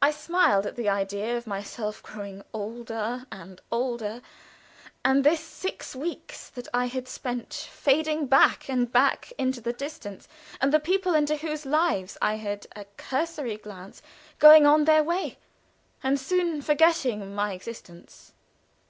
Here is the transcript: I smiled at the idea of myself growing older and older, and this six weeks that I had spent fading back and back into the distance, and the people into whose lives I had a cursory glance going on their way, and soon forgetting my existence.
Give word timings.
I 0.00 0.12
smiled 0.12 0.66
at 0.66 0.76
the 0.76 0.88
idea 0.88 1.36
of 1.36 1.44
myself 1.44 2.00
growing 2.00 2.44
older 2.52 3.26
and 3.32 3.60
older, 3.72 4.22
and 5.04 5.24
this 5.24 5.40
six 5.40 5.96
weeks 5.96 6.48
that 6.50 6.68
I 6.72 6.84
had 6.86 7.08
spent 7.08 7.52
fading 7.54 8.26
back 8.26 8.70
and 8.70 8.92
back 8.92 9.32
into 9.36 9.60
the 9.60 9.72
distance, 9.72 10.28
and 10.60 10.72
the 10.72 10.78
people 10.78 11.12
into 11.12 11.34
whose 11.34 11.66
lives 11.66 12.16
I 12.22 12.36
had 12.36 12.68
a 12.76 12.84
cursory 12.96 13.56
glance 13.56 14.00
going 14.38 14.64
on 14.64 14.84
their 14.84 15.02
way, 15.02 15.38
and 16.04 16.20
soon 16.20 16.62
forgetting 16.62 17.34
my 17.34 17.52
existence. 17.52 18.34